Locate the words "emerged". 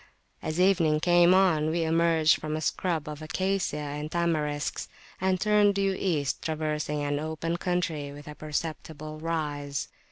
1.83-2.41